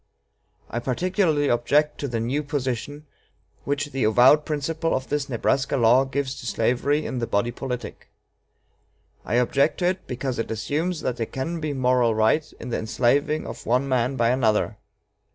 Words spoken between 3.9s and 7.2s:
the avowed principle of this Nebraska law gives to slavery in